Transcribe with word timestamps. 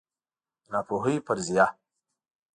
د 0.63 0.65
ناپوهۍ 0.73 1.15
فرضیه 1.27 1.65